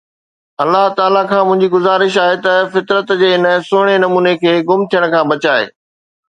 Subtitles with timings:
[0.63, 5.07] الله تعاليٰ کان منهنجي گذارش آهي ته فطرت جي هن سهڻي نموني کي گم ٿيڻ
[5.15, 5.71] کان بچائي